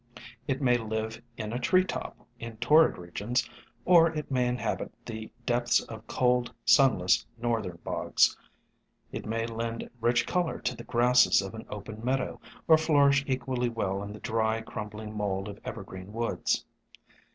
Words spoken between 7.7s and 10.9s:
bogs; it may lend rich color to the